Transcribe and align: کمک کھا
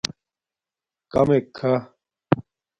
کمک 1.11 1.45
کھا 1.57 1.73